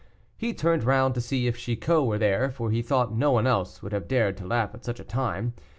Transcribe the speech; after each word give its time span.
He 0.35 0.55
turned 0.55 0.83
round 0.83 1.13
to 1.13 1.21
see 1.21 1.45
if 1.45 1.59
Chicot 1.59 2.07
were 2.07 2.17
there, 2.17 2.49
for 2.49 2.71
he 2.71 2.81
thought 2.81 3.13
no 3.15 3.29
one 3.31 3.45
else 3.45 3.83
would 3.83 3.91
have 3.91 4.07
dared 4.07 4.35
to 4.37 4.47
laugh 4.47 4.73
at 4.73 4.83
such 4.83 4.99
a 4.99 5.03
time. 5.03 5.53